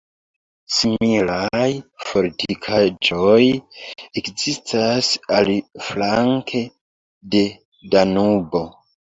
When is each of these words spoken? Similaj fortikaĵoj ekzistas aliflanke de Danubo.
Similaj 0.75 1.67
fortikaĵoj 2.11 3.43
ekzistas 4.23 5.11
aliflanke 5.41 6.65
de 7.37 7.45
Danubo. 7.95 8.65